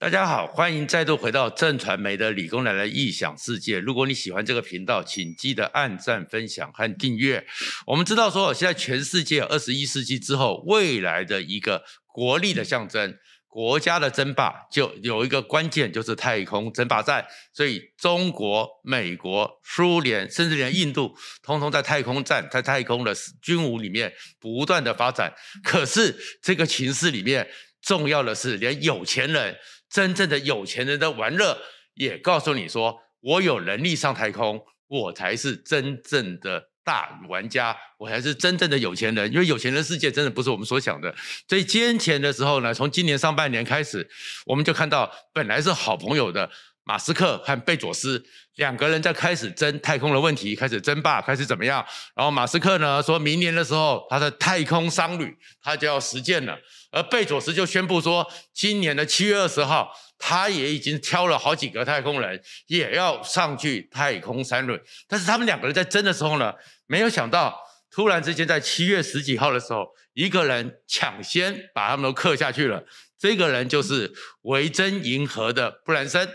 [0.00, 3.78] 大家好，欢迎再度回到正传媒的理工男的异想世界。
[3.78, 7.46] 如果你喜欢这个频道，请记得按赞、分享和订阅。
[7.86, 13.14] 我们知道说，现在全世界二十一世纪之后，未来的一个国力的象征、
[13.46, 17.26] 国家的争霸，就有一个关键，就是太空争霸战。
[17.52, 25.34] 所以，中国、美国、苏联，甚至连印度，通通在太空战、在太空的军武里面不断的发展。
[25.62, 27.46] 可是，这个情势里面，
[27.82, 29.56] 重要的是，连有钱人。
[29.90, 31.58] 真正的有钱人的玩乐
[31.94, 39.32] 也告诉你说，我有能力上太空，我才是真正的大玩家，我才是真正的有钱人。
[39.32, 41.12] 因为有钱人世界真的不是我们所想的。
[41.48, 44.08] 所以今天前的时候呢，从今年上半年开始，
[44.46, 46.48] 我们就看到本来是好朋友的
[46.84, 48.22] 马斯克和贝佐斯
[48.56, 51.84] 两个人在开始争太空的问题，开始争霸，开始怎么样？
[52.16, 56.58] 然后马斯克呢，说明年的时候他的太空商旅他就要实践了。
[56.90, 64.80] 而贝佐斯就宣布说，今年的七月二十号，他也已经挑了好几个太空人，也要上去太空三轮。
[65.06, 66.52] 但是他们两个人在争的时候呢，
[66.86, 67.56] 没有想到，
[67.92, 72.82] 突然之间在七月十几号的时候，一个人抢先把他们都克下去了。
[73.16, 76.28] 这个人就是维珍银河的布兰森。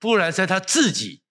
[0.00, 1.22] 布兰森他自己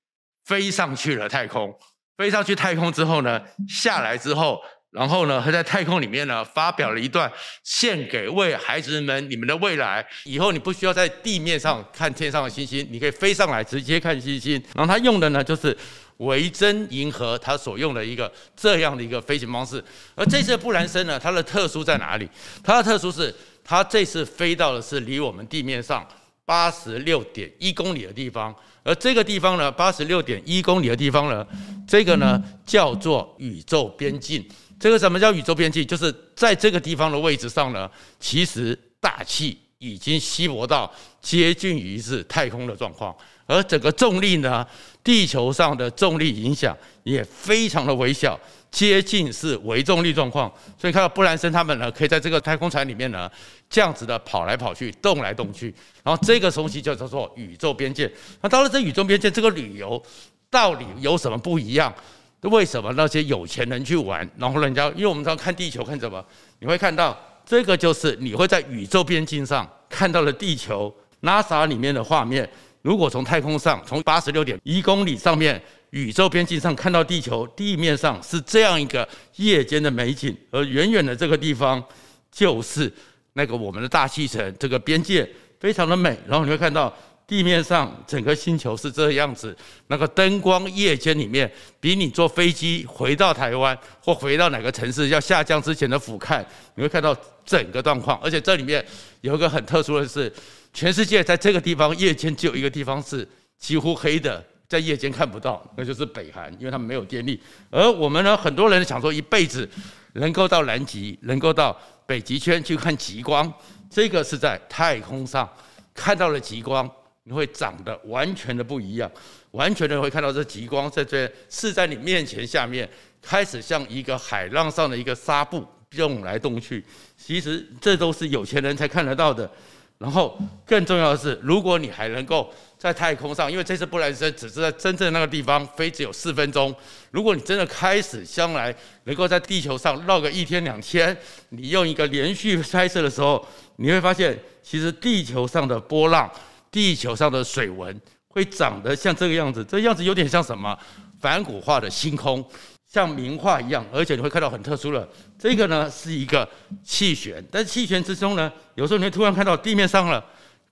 [0.46, 1.74] 飞上去了太空，
[2.18, 4.60] 飞上去太空之后呢，下来之后。
[4.90, 10.04] 然后呢，他在太空里面呢，发表了一段献给为孩子们你们的未来。
[10.24, 14.54] 以后你不需要在地面上看天上的星星，你可以飞上来直接看星星。
[14.74, 15.78] 然后他用的呢，就是
[16.18, 19.84] 维珍银河他所用的一个这样的一个飞行方式。
[20.16, 22.28] 而这次布兰森呢，它的特殊在哪里？
[22.64, 26.08] 它的特殊是，它这次飞到的是离我们地面上
[26.48, 28.56] 八十六点一公里的地方。
[28.84, 31.46] 而这个地方呢，八十六点一公里的地方呢，
[31.86, 34.48] 这个呢叫做宇宙边境。
[34.80, 35.86] 这个什么叫宇宙边境？
[35.86, 43.14] 就是在这个地方的位置上呢，其实大气已经稀薄到接近于是太空的状况，
[43.46, 44.66] 而整个重力呢，
[45.04, 48.40] 地球上的重力影响也非常的微小，
[48.70, 50.52] 接近是微重力状况。
[50.78, 53.30] 所以看到布兰森他们呢，可以在这个太空船里面呢，
[53.70, 55.74] 这样子的跑来跑去，动来动去。
[56.04, 58.12] 然后这个东西就叫做宇宙边界。
[58.42, 60.02] 那到了这宇宙边界，这个旅游
[60.50, 61.94] 到底有什么不一样？
[62.42, 66.24] 为什么那些有钱人去玩，然后人家，因为我们知道看地球看什么，
[66.60, 72.48] 你会看到这个就是你会在宇宙边境上看到了地球 NASA 里面的画面。
[72.84, 75.62] 如果从太空上，从八十六点一公里上面
[75.92, 81.84] 宇宙边境上看到地球，地面上是这样一个夜间的美景，而远远的这个地方
[82.32, 82.92] 就是
[83.34, 86.94] 那个我们的大气层，这个边界非常的美，然后你会看到。
[87.30, 89.54] 地面上整个星球是这样子，
[89.88, 96.42] 那个灯光夜间里面，比你坐飞机回到台湾或回到哪个城市要下降之前的俯瞰，
[96.76, 97.14] 你会看到
[97.46, 98.18] 整个状况。
[98.20, 98.82] 而且这里面
[99.20, 100.32] 有一个很特殊的是，
[100.74, 103.28] 全世界在这个地方夜间只有一个地方是
[103.58, 107.42] 几乎黑的，在夜间看不到，那就是北韩，因为他们没有电力。
[107.70, 109.68] 而我们呢，很多人想说一辈子
[110.14, 113.52] 能够到南极，能够到北极圈去看极光，
[113.90, 115.50] 这个是在太空上
[115.94, 116.90] 看到了极光。
[117.30, 119.12] 你会长得完全的不一样，
[119.52, 122.90] 完全的会看到这极光在这是在你面前下面
[123.22, 126.82] 开始像一个海浪上的一个纱布动来动去，
[127.18, 129.50] 其实这都是有钱人才看得到的。
[129.98, 136.76] 然后更重要的是，如果你还能够在太空上，因为这次布兰森只是在真正那个地方飞只有四分钟，
[137.12, 138.76] 如果你真的开始将来
[139.06, 141.16] 能够在地球上绕个一天两天，
[141.50, 143.46] 你用一个连续拍摄的时候，
[143.78, 146.30] 你会发现其实地球上的波浪。
[146.70, 150.78] 地球上的水纹会长得像这个样子，这样子有点像什么？
[151.20, 152.46] 梵谷画的星空，
[152.86, 155.08] 像名画一样，而且你会看到很特殊的，
[155.40, 156.48] 这个呢是一个
[156.84, 160.24] 气旋，但气旋之中呢，有时候你会突然看到地面上了，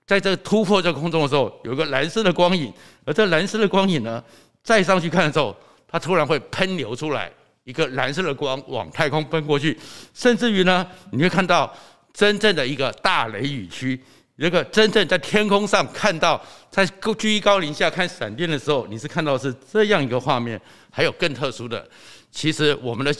[0.06, 2.72] 在这突破这空中的时候，有一个蓝色的光影，
[3.06, 4.24] 而这蓝色的光影呢，
[4.64, 5.56] 再上去看的时候，
[5.88, 7.32] 它突然会喷流出来
[7.64, 9.78] 一个蓝色的光往太空奔过去，
[10.14, 11.74] 甚至于呢，你会看到
[12.14, 14.00] 真正的一个大雷雨区。
[14.38, 16.40] 一个真正在天空上看到，
[16.70, 16.86] 在
[17.18, 20.60] 居高临下看闪电的时候，你是看到是这样一个画面。
[20.92, 21.88] 还有更特殊的，
[22.32, 23.14] 其实我们的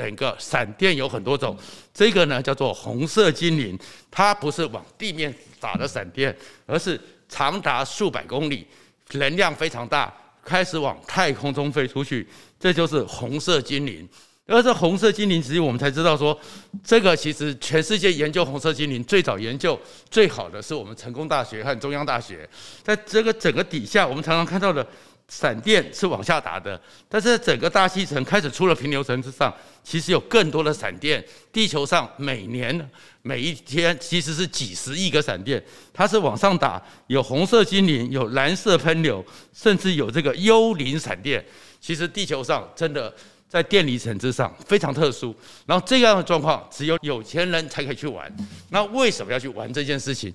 [0.00, 1.54] 整个闪电有很多种，
[1.92, 3.78] 这个呢叫做红色精灵，
[4.10, 6.98] 它不是往地面打的闪电，而是
[7.28, 8.66] 长达数百公里，
[9.12, 10.10] 能量非常大，
[10.42, 12.26] 开始往太空中飞出去，
[12.58, 14.08] 这就是红色精灵。
[14.46, 16.36] 而这红色精灵，其实我们才知道说，
[16.82, 19.78] 这个其实全世界研究红色精灵最早研究
[20.10, 22.48] 最好的是我们成功大学和中央大学，
[22.82, 24.84] 在这个整个底下，我们常常看到的
[25.30, 26.78] 闪电是往下打的，
[27.08, 29.54] 但是整个大气层开始出了平流层之上，
[29.84, 31.24] 其实有更多的闪电。
[31.52, 32.90] 地球上每年
[33.22, 35.62] 每一天其实是几十亿个闪电，
[35.94, 39.24] 它是往上打，有红色精灵，有蓝色喷流，
[39.54, 41.44] 甚至有这个幽灵闪电。
[41.80, 43.14] 其实地球上真的
[43.48, 45.32] 在电离层之上非常特殊，
[45.64, 48.30] 然后这样的状况只有有钱人才可以去玩。
[48.70, 50.34] 那为什么要去玩这件事情？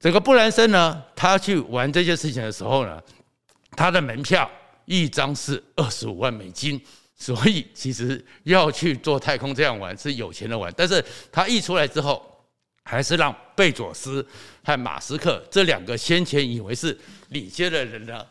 [0.00, 3.00] 整个布兰森呢，他去玩这件事情的时候呢，
[3.76, 4.50] 他的门票
[4.84, 6.80] 一张是二十五万美金，
[7.16, 10.72] 所以其实要去做太空这样玩是有钱的玩。
[10.76, 12.22] 但是他一出来之后，
[12.84, 14.26] 还是让贝佐斯
[14.64, 16.96] 和马斯克这两个先前以为是
[17.28, 18.26] 领先的人呢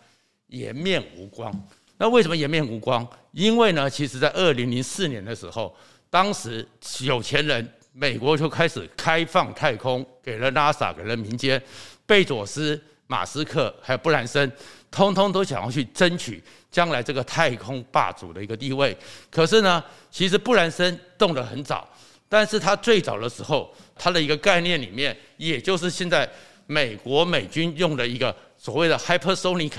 [0.47, 1.51] 颜面无光。
[1.97, 3.07] 那为什么颜面无光？
[3.31, 5.75] 因为呢，其实在二零零四年的时候，
[6.09, 6.67] 当时
[7.01, 11.61] 有钱人美国就开始开放太空，给了 NASA，给了民间，
[12.05, 12.79] 贝佐斯。
[13.07, 14.49] 马斯克还有布兰森，
[14.91, 18.95] 通通都想要去争取将来这个太空霸主的一个地位。
[19.29, 21.87] 可是呢，其实布兰森动得很早，
[22.27, 26.29] 但是他最早的时候，他的一个概念里面，也就是现在
[26.67, 29.71] 美国美军用的一个所谓的 hypersonic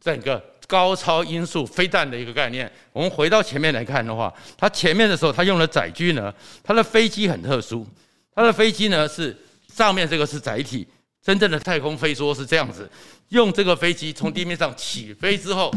[0.00, 2.70] 整个高超音速飞弹的一个概念。
[2.92, 6.32] 我们回到前面来看的话，他前面的时候，他用的载具呢，
[6.62, 7.84] 他的飞机很特殊，
[8.32, 9.36] 他的飞机呢是
[9.74, 10.86] 上面这个是载体。
[11.22, 12.90] 真正的太空飞梭是这样子，
[13.28, 15.72] 用这个飞机从地面上起飞之后，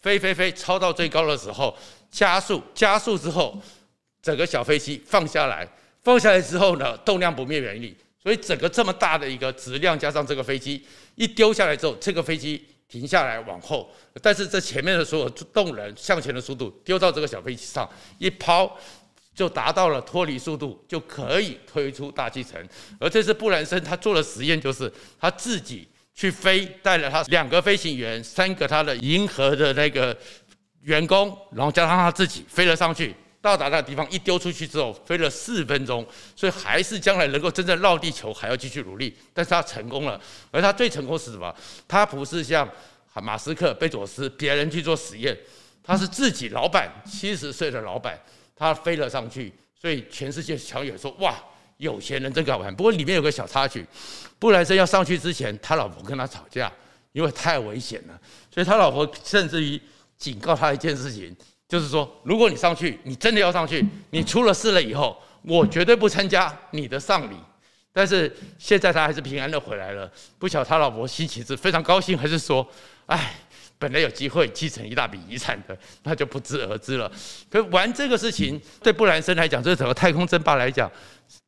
[0.00, 1.76] 飞飞飞超到最高的时候，
[2.10, 3.60] 加速加速之后，
[4.22, 5.68] 整个小飞机放下来，
[6.02, 10.82] 放下来之后呢，动量不灭原理，所以整个这么大的一个质量加上这个飞机
[11.14, 17.86] 一丢下来之后，这个飞机停下来往后，但是这前面的所有动能向前的速度丢到这个小飞机上
[18.18, 18.74] 一抛。
[19.36, 22.58] 就达到了脱离速度，就可以推出大气层。
[22.98, 24.90] 而这次布兰森他做的实验，就是
[25.20, 30.16] 他自己去飞，带了他两个飞行员、三个他的银河的那个
[30.80, 40.18] 员工，然后加上他自己飞了上去，到达那个地方一丢出去之后，飞了四分钟，所以还是将来能够真正绕地球还要继续努力，但是他成功了。
[40.50, 41.54] 而他最成功是什么？
[41.86, 42.66] 他不是像
[43.22, 45.36] 马斯克、贝佐斯别人去做实验，
[45.84, 48.18] 他是自己老板，七十岁的老板。
[48.56, 51.36] 他飞了上去，所以全世界小友说：“哇，
[51.76, 53.86] 有钱人真敢玩。”不过里面有个小插曲，
[54.38, 56.72] 布莱森要上去之前，他老婆跟他吵架，
[57.12, 58.18] 因为太危险了，
[58.50, 59.78] 所以他老婆甚至于
[60.16, 61.36] 警告他一件事情，
[61.68, 67.36] 就是说：如果你上去，你真的要上去，你出了事了以后，我绝对不参加你的丧礼。
[67.92, 72.66] 但是现在他还是平安的回来了，不晓得他老婆心情是非常高兴，还是说
[73.04, 73.34] ：“哎。”
[73.78, 77.10] 本来有机会继承一大笔遗产的，那就不知而知了。
[77.50, 80.90] 可玩这个事情，对布兰森来讲，对整个太空争霸来讲，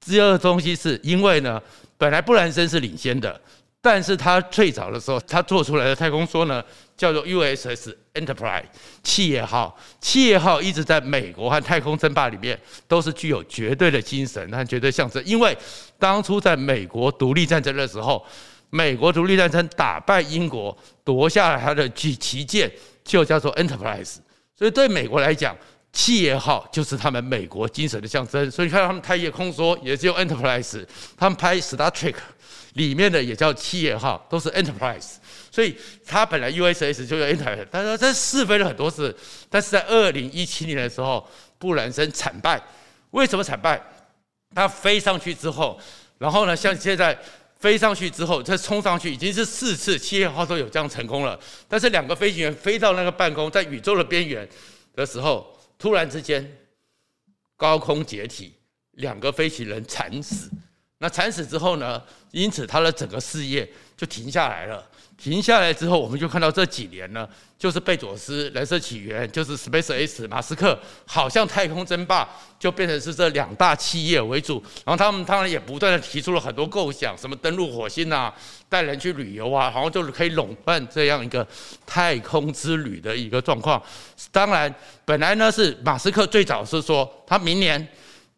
[0.04, 1.60] 第二个东西是因为呢，
[1.96, 3.40] 本来布兰森是领先的，
[3.80, 6.62] 但是他最早的时候，他做出来的太空梭呢，
[6.96, 8.64] 叫做 USS Enterprise
[9.02, 9.78] 企业号。
[10.00, 15.56] 企业号一直在美国和太空争霸里面都是具有绝对的精神和绝对象征，因为
[15.98, 18.22] 当初在美国独立战争的时候。
[18.70, 20.76] 美国独立战争打败英国，
[21.08, 22.70] 夺下了他的旗旗舰，
[23.02, 24.16] 就叫做 Enterprise。
[24.54, 25.56] 所以对美国来讲，
[25.90, 28.50] 企业号就是他们美国精神的象征。
[28.50, 30.84] 所以你看他们太空梭也只有 Enterprise，
[31.16, 32.16] 他们拍 Star Trek
[32.74, 35.14] 里面的也叫企业号，都是 Enterprise。
[35.50, 35.74] 所以
[36.04, 39.16] 他本来 USS 就叫 Enterprise，但是他试飞了很多次，
[39.48, 41.26] 但是在二零一七年的时候，
[41.56, 42.62] 布兰森惨败。
[43.12, 43.80] 为什么惨败？
[44.54, 45.80] 他飞上去之后，
[46.18, 47.18] 然后呢，像现在。
[47.58, 51.38] 飞上去之后，再冲上去，已经是四次企业号都有这样成功了。
[51.68, 54.48] 但是两个飞行员飞到那个半空，在宇宙的边缘
[54.94, 56.56] 的时候，突然之间
[57.56, 58.54] 高空解体，
[58.92, 60.50] 两个飞行人惨死。
[60.98, 62.02] 那惨死之后呢？
[62.32, 64.84] 因此他的整个事业就停下来了。
[65.20, 74.62] 停下来之后，我们就看到这几年呢，就是贝佐斯、蓝色起源，就是 SpaceX、马斯克，好像太空争霸就变成是这两大企业为主。
[74.86, 78.32] 然后他们当然也不断的提出了很多构想，什么登陆火星啊，
[78.68, 81.44] 带人去旅游啊，好像就是可以垄断这样一个
[81.84, 83.82] 太空之旅的一个状况。
[84.30, 84.72] 当然，
[85.04, 87.88] 本来呢是马斯克最早是说，他明年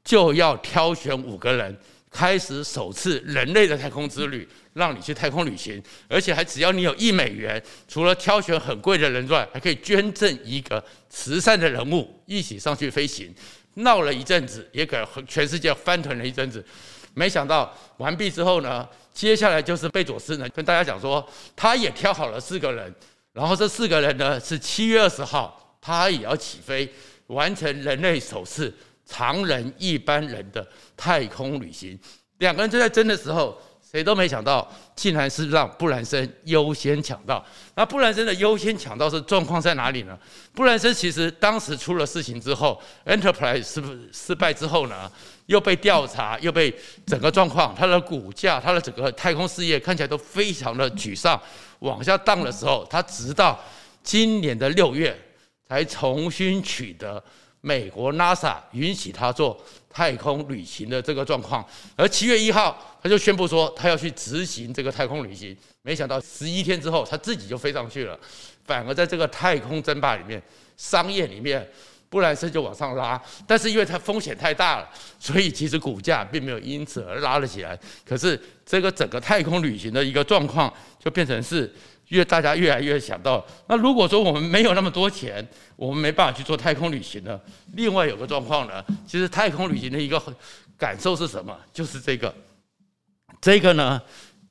[0.03, 1.77] 就要挑选五个人。
[2.13, 13.35] 开始首次人类的太空之旅，让你去太空旅行，而且还只要你有一美元，除了挑选很贵的人之外，还可以捐赠一个慈善的人物一起上去飞行。
[13.75, 16.65] 闹了一阵子，也给全世界翻腾了一阵子。
[17.15, 22.95] 没想到完毕之后呢，接下来就是贝佐斯呢跟大家讲说，他也挑好了四个人，
[23.33, 26.89] 然后这四个人呢是七月二十号，他也要起飞，
[27.29, 28.73] 完成人类首次。
[29.07, 30.65] 常人一般人的
[30.97, 31.99] 太空旅行，
[32.39, 37.45] 两个人就在争的时候，谁都没想到，竟然是让布兰森优先抢到。
[37.75, 40.17] 那布兰森的优先抢到是状况在哪里呢？
[40.55, 43.83] 布兰森其实当时出了事情之后，Enterprise 失
[44.13, 45.11] 失败之后呢，
[45.47, 46.73] 又被调查，又被
[47.05, 51.41] 整个状况，它的股价，它的整个太空事业看起来都非常的沮丧，
[51.81, 53.59] 往下荡的时候，他直到
[54.05, 55.21] 今年的六月
[55.67, 57.21] 才重新取得
[57.61, 68.19] 美国 NASA 允许他做太空旅行的这个状况，而七月一号他就宣布说他要去执行这个太空旅行，没想到十一天之后他自己就飞上去了，
[68.65, 70.43] 反而在这个太空争霸里面，
[70.77, 71.69] 商业里面。
[72.11, 77.79] 布兰森就往上拉，但是因为它风险太大了，所以其实股价并没有因此而拉了起来。
[78.05, 78.37] 可是
[78.67, 81.73] 这个整个太空旅行的一个状况，就变成是
[82.11, 87.41] 越大家越来越想到，那如果说我们没有那么多钱，我们没办法去做太空旅行呢？
[87.75, 90.23] 另外有个状况呢，其实太空旅行的一个
[90.79, 91.59] 感受是什么？
[91.73, 92.33] 就是这个，
[93.41, 94.01] 这个呢，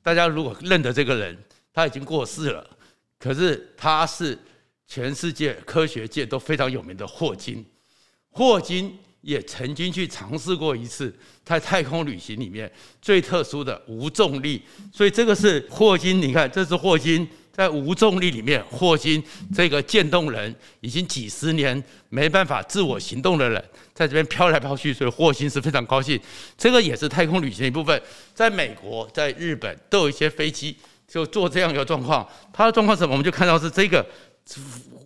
[0.02, 1.38] 大家如果认得这个人，
[1.72, 2.68] 他已经过世了，
[3.18, 4.38] 可是他是。
[4.92, 7.64] 全世界科学界都非常有名的霍金，
[8.32, 12.68] 霍金也曾经去尝试过一次在太空旅行里面
[13.00, 14.60] 最特殊的无重力，
[14.92, 16.20] 所以这个是霍金。
[16.20, 19.22] 你看，这是霍金在无重力里面，霍金
[19.54, 23.62] 这个渐冻人已经几十年没办法自我行动的人，
[23.94, 26.18] 在这边飘来飘去，所以霍金是非常高兴。
[26.56, 28.00] 这个也是太空旅行的一部分，
[28.34, 30.76] 在美国、在日本都有一些飞机
[31.06, 32.26] 就做这样一个状况。
[32.52, 33.12] 它的状况是什么？
[33.12, 34.04] 我们就看到是这个。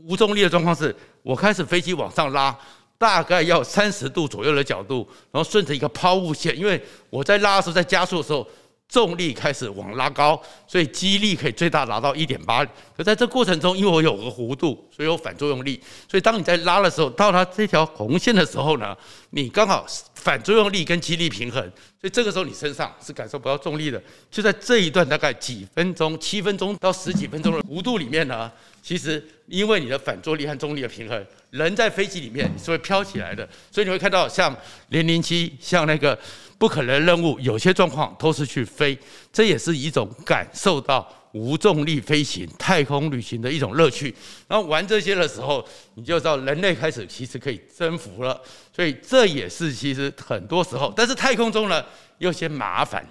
[0.06, 2.56] 无重力的状况是，我开始飞机往上拉，
[2.96, 8.46] 大概要三十度左右的角度，然后顺着一个抛物线，因为我在拉的时候，在加速的时候，
[8.88, 12.64] 重力开始往拉高，所以肌力可以最大达到一点八。
[12.96, 18.96] 可在这过程中，因为我有个弧度，所以有反作用力，所以当你在拉的时候，到它这条红线的时候呢，
[19.30, 21.60] 你刚好反作用力跟肌力平衡，
[22.00, 24.00] 所以这个时候你身上是感受不到重力的。
[24.30, 28.50] 就在这一段大概几分钟，七分钟到十几分钟的弧度里面呢。
[28.80, 34.54] 其实，因为你的反作力和重力的平衡，人在飞机里面是会飘起来的，所以你会看到像
[34.90, 36.18] 零零七，像那个
[36.64, 38.98] 不可能任务，有些状况都是去飞，
[39.30, 44.14] 这也是一种感受到无重力飞行、太空旅行的一种乐趣。
[44.48, 45.62] 然后玩这些的时候，
[45.96, 48.40] 你就知道人类开始其实可以征服了。
[48.74, 51.84] 所以这也是其实很多时候，但是太空中呢，
[52.16, 53.06] 有些麻烦。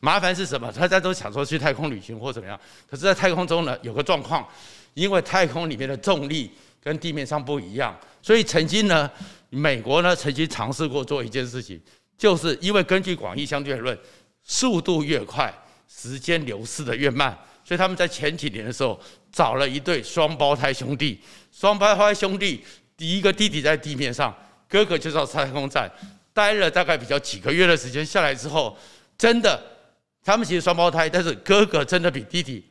[0.00, 0.72] 麻烦是什么？
[0.72, 4.42] 大家都想说去太空旅行或怎么样，可是，在太空中呢，有个状况。
[4.94, 6.50] 因为太空里面的重力
[6.82, 9.10] 跟地面上不一样，所以曾经呢，
[9.50, 11.78] 美国呢曾经尝试过做一件事情，
[12.18, 13.98] 就是因为根据广义相对论，
[14.42, 15.52] 速度越快，
[15.88, 18.98] 时间流逝的越慢，所以他们在前几年的时候
[19.30, 21.20] 找了一对双胞胎兄弟，
[21.52, 22.64] 双胞胎兄弟
[22.96, 24.34] 第一个弟弟在地面上，
[24.68, 25.90] 哥哥就到太空站
[26.32, 28.76] 待了大概比较几个月的时间下来之后，
[29.18, 29.62] 真的，
[30.24, 32.64] 他们其实双胞胎，但是哥哥真的比弟弟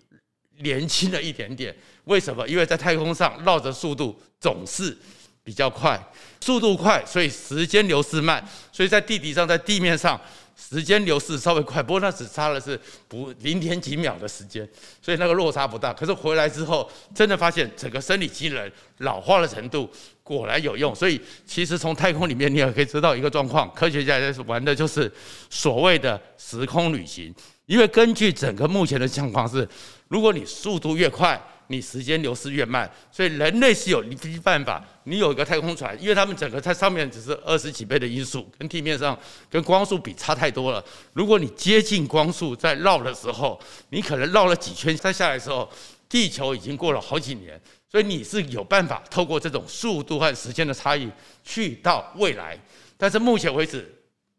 [0.60, 1.76] 年轻了一点点。
[2.06, 2.48] 为什么？
[2.48, 4.96] 因为在太空上绕着速度总是
[5.44, 6.00] 比较快，
[6.40, 8.48] 速度快，所以时间流逝慢。
[8.76, 10.20] 所以在地底上，在地面上，
[10.54, 12.78] 时间流逝稍微快，不过那只差的是
[13.08, 14.68] 不零点几秒的时间，
[15.02, 15.94] 所以那个落差不大。
[15.94, 19.90] 可是回来之后，真的发现整个生理机能老化的程度
[20.22, 20.94] 果然有用。
[20.94, 25.10] 所以其实从太空里面，你也可以知道一个状况：科学家在玩的就是
[25.50, 27.34] 所谓的时空旅行。
[27.68, 29.66] 因为根据整个目前的情况是，
[30.10, 34.84] 如果你速度越快，你时间流逝越慢，所以人类是有一个办法。
[35.08, 39.18] 你有一个太空船，因为他们整个在上面只是二十几倍的音速，跟地面上
[39.50, 40.84] 跟光速比差太多了。
[41.14, 45.70] 如果你接近光速在绕的时候，你可能绕了几圈再下来的时候，
[46.10, 47.60] 地球已经过了好几年。
[47.88, 51.10] 所以你是有办法透过这种速度和时间的差异
[51.44, 52.60] 去到未来，
[52.98, 53.88] 但是目前为止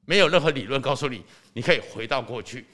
[0.05, 2.67] 没有任何理论告诉你你可以回到过去。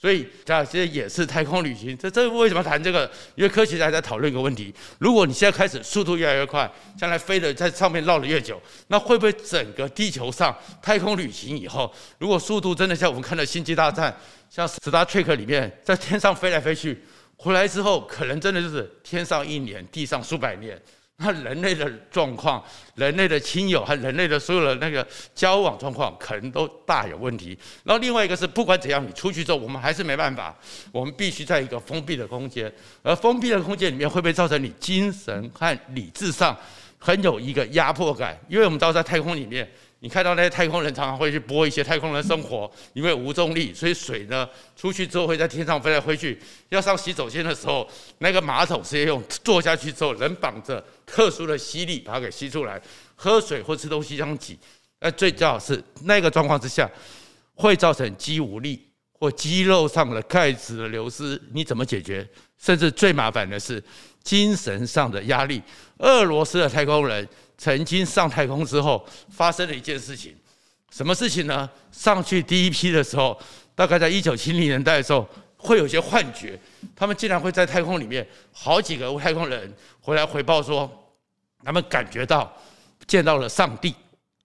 [0.00, 1.98] 所以，这些也是太空旅行。
[1.98, 3.10] 这这为什么谈这个？
[3.34, 14.12] 因为科学家在讨论一个问题：如果你现在开始速度越来越快，将来飞的在上面绕的越久，那会不会整个地球上太空旅行以后，如果速度真的像我们看到《星际大战》、
[14.48, 17.02] 像《Star Trek》里面，在天上飞来飞去，
[17.36, 20.80] 回来之后，可能真的就是天上一年，地上数百年。
[21.20, 22.62] 那人类的状况，
[22.94, 27.58] 人类的亲友和人类的所有的那个交往状况，可能都大有问题。
[27.82, 30.56] 然后另外一个是，不管怎样，你出去之后，我们还是没办法，
[30.92, 32.72] 我们必须在一个封闭的空间。
[33.02, 36.56] 而封闭的空间里面，会不会造成你精神和理智上
[36.98, 38.38] 很有一个压迫感？
[38.48, 39.68] 因为我们知道，在太空里面。
[40.00, 46.38] 你看到那些太空人常常会去播一些太空人生活， 因为无重力，所以水呢出去之后会在天上飞来飞去。
[46.68, 47.88] 要上洗手间的时候，
[48.18, 52.80] 那个马桶是要用坐下去之后人绑着特殊的吸力把它给吸出来。
[53.16, 54.56] 喝水或吃东西这样挤，
[55.00, 56.88] 那最重要是那个状况之下
[57.54, 58.80] 会造成肌无力，
[59.12, 62.24] 或肌肉上的钙质的流失，你怎么解决？
[62.56, 63.82] 甚至最麻烦的是
[64.22, 65.60] 精神上的压力。
[65.98, 67.28] 俄罗斯的太空人
[67.58, 70.34] 曾经上太空之后，发生了一件事情，
[70.90, 71.68] 什么事情呢？
[71.92, 73.38] 上去第一批的时候，
[73.74, 76.58] 大概在一九七零年代的时候，会有些幻觉，
[76.96, 80.90] 他们竟然会在太空里面，好几个太空人回来回报说，
[81.62, 82.50] 他们感觉到
[83.06, 83.94] 见到了上帝，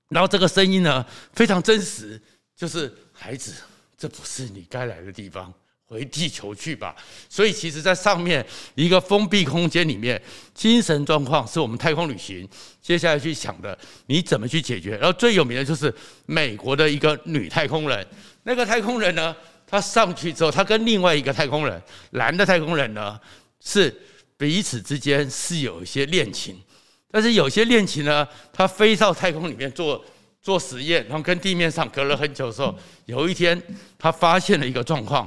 [0.10, 2.22] 然后这个声音呢非常真实，
[2.56, 3.54] 就是孩子。
[3.96, 5.54] 这不是你该来的地方，
[5.94, 6.96] 回地球去吧。
[7.30, 10.20] 所以，其实，在上面一个封闭空间里面，
[10.56, 12.50] 精神状况是我们太空旅行
[12.82, 14.98] 接下来去想的，你怎么去解决？
[14.98, 15.94] 然后最有名的就是
[16.26, 18.06] 美国的一个女太空人，
[18.44, 19.36] 那个太空人呢，
[19.68, 21.82] 她上去之后，她跟另外一个太空人，
[22.12, 23.20] 男的太空人呢，
[23.64, 23.96] 是
[24.36, 26.60] 彼此之间是有一些恋情，
[27.12, 30.04] 但是有些恋情呢，他飞到太空里面做。
[30.44, 33.58] 做实验，然后跟地面上隔了很久的时候，有一天
[33.98, 35.26] 她发现了一个状况，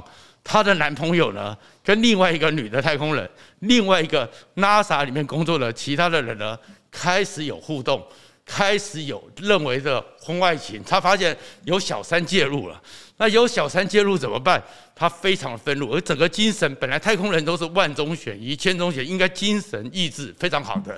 [0.49, 6.57] 她的男朋友呢，跟另外一个女的太空人，另外一个 NASA 里面工作的其他的人呢，
[6.89, 8.01] 开始有互动，
[8.45, 10.81] 开始有认为的婚外情。
[10.85, 12.81] 她发现有小三介入了，
[13.17, 14.63] 那有小三介入怎么办？
[14.95, 20.97] 她非常的愤怒，而整个精神本来太空人都是万中选一、千中选，应该精神意志非常好的，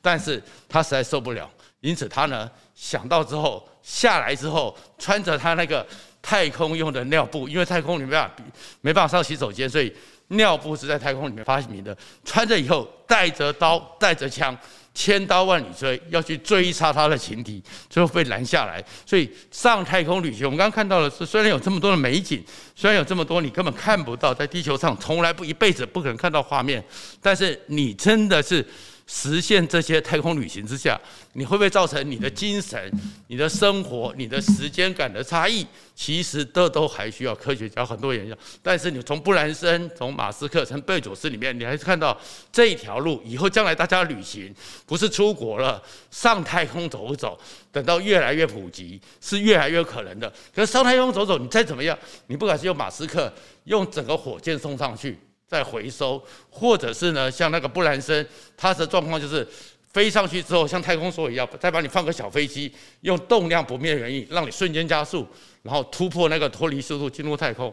[0.00, 1.50] 但是她实在受不了。
[1.80, 5.86] 因此，她呢想到之后下来之后，穿着她那个
[6.28, 8.34] 太空用的尿布，因为太空里面没办法
[8.80, 9.92] 没办法上洗手间，所以
[10.26, 11.96] 尿布是在太空里面发明的。
[12.24, 14.58] 穿着以后，带着刀，带着枪，
[14.92, 18.84] 千刀万里追，要去追杀他的情敌，最后被拦下来。
[19.06, 26.84] 所以上太空旅行，我们刚刚看到的是，虽然有这么多的美景，虽然有这么多你根本看不到，在地球上从来不一辈子不可能看到画面，
[27.22, 28.66] 但是你真的是。
[29.06, 31.00] 实现这些太空旅行之下，
[31.34, 32.90] 你会不会造成你的精神、
[33.28, 35.64] 你的生活、你的时间感的差异？
[35.94, 38.36] 其实这都还需要科学家很多研究。
[38.62, 42.18] 但是你从布兰森、从马斯克、从贝佐斯里面，你还是看到
[42.50, 43.22] 这一条路。
[43.24, 44.52] 以后将来大家旅行
[44.86, 47.38] 不是出国了，上太空走走，
[47.70, 50.28] 等到越来越普及，是越来越可能的。
[50.52, 51.96] 可是上太空走走，你再怎么样，
[52.26, 53.32] 你不管是用马斯克
[53.64, 55.16] 用整个火箭送上去。
[55.46, 59.46] 再回收，或者是呢，像那个布兰森，他的状况就是
[59.92, 65.26] 飞上去之后，像太空梭一样，再把你放个小飞机，用动量不灭的原理，让你瞬间加速，
[65.62, 67.72] 然后突破那个脱离速度进入太空。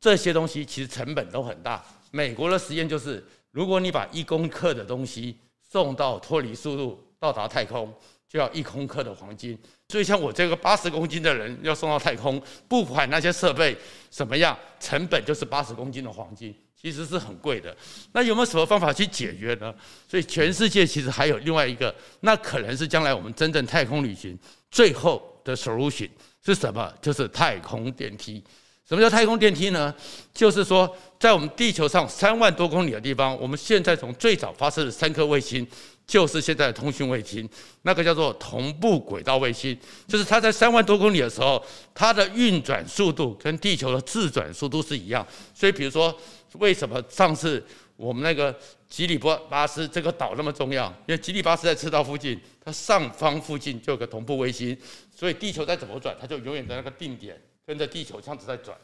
[0.00, 1.84] 这些东西其实成本都很大。
[2.12, 5.36] 美国的实验就是，如果你把一公克的东西
[5.68, 7.92] 送到脱离速度到达太空，
[8.28, 9.58] 就要一公克的黄金。
[9.88, 13.76] 所以，像我这个八十公斤的人要送到太空，不管那些设备
[14.10, 17.76] 怎么样，成本就是八十公斤的黄金，其实是很贵的。
[18.12, 19.72] 那有没有什么方法去解决呢？
[20.08, 24.36] 所以，全世界其实还有另外一个，那可能是将来我们真正太空旅行
[24.70, 26.10] 最后的 solution
[26.44, 26.92] 是什么？
[27.00, 28.42] 就是太空电梯。
[28.88, 29.94] 什么叫太空电梯呢？
[30.32, 35.66] 就是说，在我们地球上三万多公里的地方，我们现在从最早发射的三颗卫星。
[36.06, 37.48] 就是现在的通讯卫星，
[37.82, 41.60] 那个叫做同步轨道卫星，就是它在三万多公里的时候，
[41.92, 45.26] 它的运转速度跟地球的自转速度是一样。
[45.52, 46.16] 所以，比如说，
[46.60, 47.60] 为什么上次
[47.96, 48.56] 我们那个
[48.88, 50.86] 吉里巴斯这个岛那么重要？
[51.08, 54.78] 因为吉里巴斯在赤道附近，它上方附近就有个同步卫星，
[55.12, 57.36] 所以地球再怎么转，它就永远在那个定点，
[57.66, 58.76] 跟着地球这样子在转。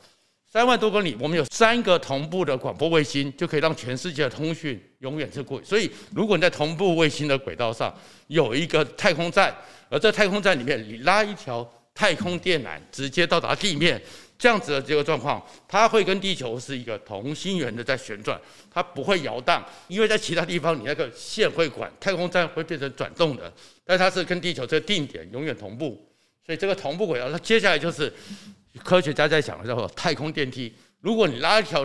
[0.50, 5.62] 三万多公里，我们有三个同步的广播卫星，就可以让全世界的通讯永远是过。
[5.62, 9.56] 所以，如果你在同步卫星的轨道上有一个太空站，
[9.88, 13.98] 而在太空站里面你拉一条太空电缆，直接到达地面，
[14.38, 18.38] 这样子的这个状况，它会跟地球是一个同心圆的在旋转，
[18.70, 23.50] 它不会摇荡，因为在其他地方你那个线会管，太空站会变成转动的，
[23.86, 26.06] 但它是跟地球这个定点永远同步，
[26.44, 28.12] 所以这个同步轨道，它接下来就是。
[28.78, 30.72] 科学家在想的叫做太空电梯。
[31.00, 31.84] 如果你拉一条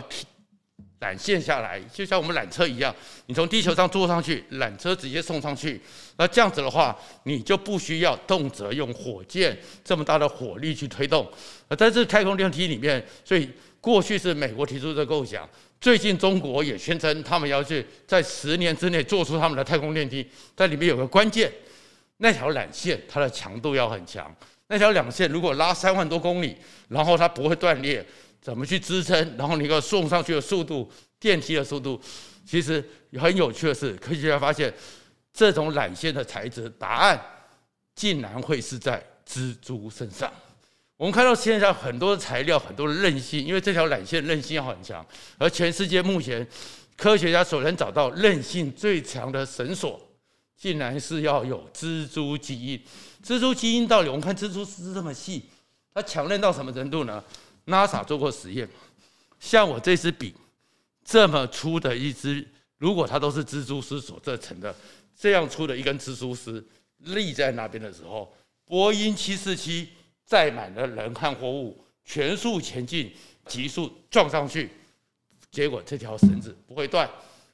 [1.00, 2.96] 缆线下来，就像我们缆车一样，
[3.28, 5.80] 你从地球上坐上去，缆车直接送上去。
[6.18, 11.30] 那这样子的话，你就不需要动辄用火箭这么大的火力去推动。
[11.68, 13.48] 而在这太空电梯里面，所以
[13.80, 15.48] 过去是美国提出的构想，
[15.80, 20.28] 最近中国也宣称他们要去在十年之内做出他们的太空电梯。
[20.56, 21.52] 在里面有个关键，
[22.18, 24.36] 那条缆线它的强度要很强。
[24.70, 26.58] 那条缆线如果拉三万多公里，
[26.90, 28.06] 然后它不会断裂，
[28.42, 29.36] 怎么去支撑？
[29.38, 32.02] 然后你要送上去的速度，电梯的速度，
[32.46, 34.74] 其实很有趣的是，科学家发现
[35.32, 37.20] 这种缆线的材质答案
[37.96, 40.32] 竟然会是在蜘蛛身上。
[40.98, 45.06] 我们看到现在很多的材料，很多的韧性，因为这条缆线韧性要很强，
[45.38, 46.46] 而全世界目前
[46.96, 50.02] 科学家所能找到韧性最强的绳索，
[50.58, 52.84] 竟然是要有蜘蛛基因。
[53.28, 54.08] 蜘蛛基因到底？
[54.08, 55.44] 我们看蜘蛛丝这么细，
[55.94, 57.22] 它强韧到什么程度呢
[57.66, 58.66] ？NASA 做过实验，
[59.38, 60.34] 像我这支笔
[61.04, 64.74] 这么粗的一支，如果它都是蜘蛛丝所制成的，
[65.14, 66.66] 这样粗的一根蜘蛛丝
[67.00, 69.88] 立在那边的时候，波音747
[70.24, 73.14] 载满了人和货物，全速前进，
[73.46, 74.70] 急速撞上去，
[75.52, 77.10] 结果这条绳子不会断，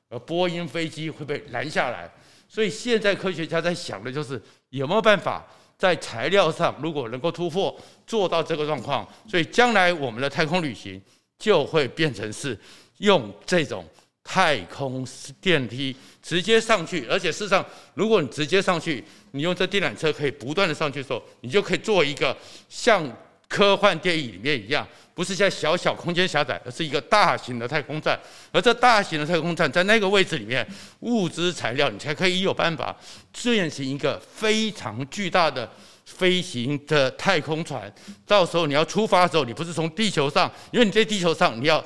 [0.10, 2.14] 而波音飞机会被拦下来。
[2.48, 5.44] 所以现在科学家在想的就是有没有办法
[5.84, 11.02] 在材料上，如果能够突破做到这个状况，所以将来我们的太空旅行
[11.38, 12.58] 就会变成是
[13.00, 13.86] 用这种
[14.24, 15.06] 太空
[15.42, 17.66] 电梯直接上去，而且事实上，
[17.96, 22.34] 如果你直接上去，你用这电缆车可以不断的上去的时候，你就可以做一个
[22.70, 23.06] 像
[23.50, 24.88] 科幻电影里面一样。
[25.16, 28.20] 不是在小小空间狭窄，而是一个大型的太空站。
[28.52, 30.68] 而这大型的太空站在那个位置里面，
[31.02, 32.96] 物资材料你才可以有办法
[33.32, 35.70] 建行一个非常巨大的
[36.06, 37.94] 飞行的太空船。
[38.26, 41.84] 到时候你要出发的时候，你不是从地球上，因为你在地球上你要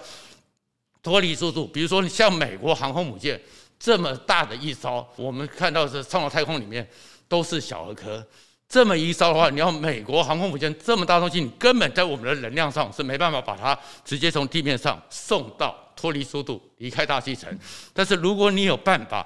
[1.04, 1.68] 脱离速度。
[1.68, 3.40] 比如说你像美国航空母舰
[3.78, 6.88] 这么大的一艘，我们看到是上到太空里面
[7.28, 8.26] 都是小儿科。
[8.70, 17.50] 这么一烧的话，你要美国航空母舰这么大东西，你根本在我们的能量上是没办法把它直接从地面上送到脱离速度离开大气层。
[17.94, 19.26] 但是如果你有办法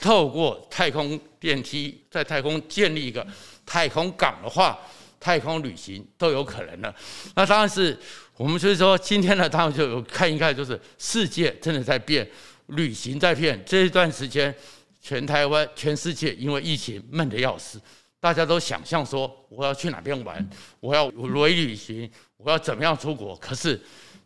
[0.00, 3.26] 透过太空电梯在太空建立一个
[3.64, 4.78] 太空港的话，
[5.18, 6.94] 太空旅行都有可能了。
[7.34, 7.98] 那当然是
[8.36, 12.28] 我们所以说今天呢，当然就有看一看，就是世界真的在变，
[12.66, 13.62] 旅行在变。
[13.64, 14.54] 这一段时间，
[15.00, 17.80] 全台湾、全世界因为疫情闷得要死。
[18.22, 23.34] 大家都想象说，我要去哪边玩，我要微旅行，我要怎么样出国？
[23.38, 23.80] 可是，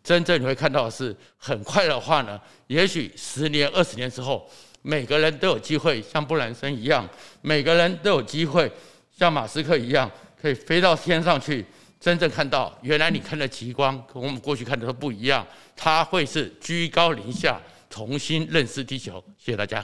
[0.04, 4.46] 真正你会看到的是，很快的话呢，也许十年、二十年之后，
[4.82, 7.08] 每个人都有机会像布兰森一样，
[7.40, 8.70] 每个人都有机会
[9.10, 11.64] 像马斯克一样，可以飞到天上去，
[11.98, 19.24] 真正看到原来你看的极光跟我们过去看的都不一样，它会是居高临下重新认识地球。
[19.38, 19.82] 谢谢大家。